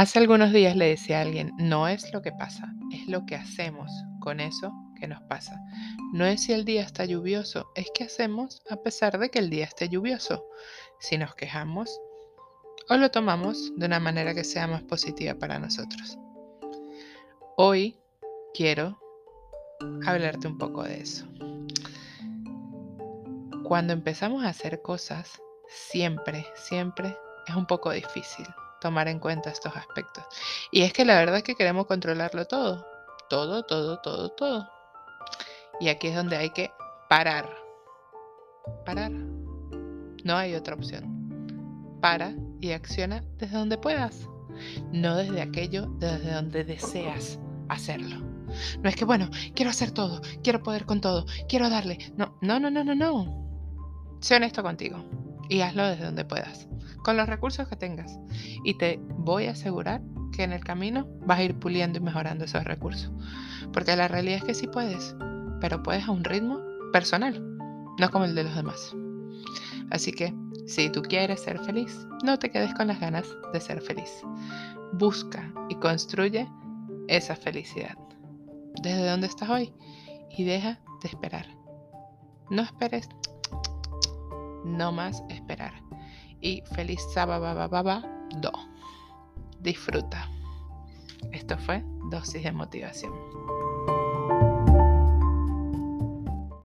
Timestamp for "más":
14.66-14.82, 84.92-85.22